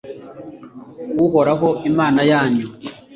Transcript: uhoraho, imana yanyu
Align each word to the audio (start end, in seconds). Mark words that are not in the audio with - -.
uhoraho, 1.25 1.69
imana 1.89 2.21
yanyu 2.31 2.67